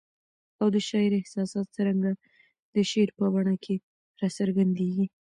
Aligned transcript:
او 0.61 0.67
د 0.75 0.77
شاعر 0.87 1.11
احساسات 1.17 1.67
څرنګه 1.75 2.11
د 2.75 2.77
شعر 2.91 3.09
په 3.17 3.25
بڼه 3.33 3.55
کي 3.63 3.75
را 4.19 4.29
څرګندیږي؟ 4.37 5.05